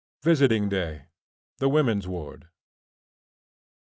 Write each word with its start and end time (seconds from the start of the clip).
VISITING 0.23 0.67
DAY 0.67 1.05
THE 1.59 1.69
WOMEN'S 1.69 2.07
WARD. 2.07 2.47